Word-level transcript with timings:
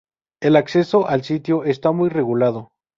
El 0.41 0.55
acceso 0.55 1.07
al 1.07 1.23
sitio 1.23 1.63
está 1.63 1.91
muy 1.91 2.09
regulado. 2.09 2.71